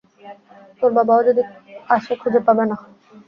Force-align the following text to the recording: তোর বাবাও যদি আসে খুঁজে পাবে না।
তোর 0.79 0.91
বাবাও 0.97 1.21
যদি 1.27 1.41
আসে 1.89 2.13
খুঁজে 2.21 2.39
পাবে 2.47 2.63
না। 2.69 2.75